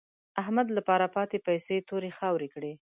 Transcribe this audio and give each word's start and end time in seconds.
احمد 0.41 0.67
له 0.75 0.81
پاره 0.87 1.07
پاتې 1.15 1.37
پيسې 1.47 1.75
تورې 1.89 2.11
خاورې 2.17 2.47
کړې. 2.53 2.73